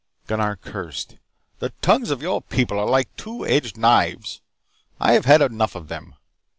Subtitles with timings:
[0.25, 1.19] Gunnar cursed.
[1.59, 4.41] "The tongues of your people are like two edged knives.
[4.99, 6.15] I have had enough of them.